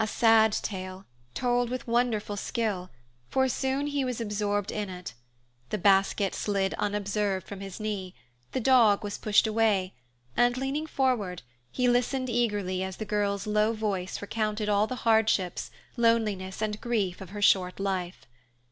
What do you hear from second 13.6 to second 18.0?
voice recounted all the hardships, loneliness, and grief of her short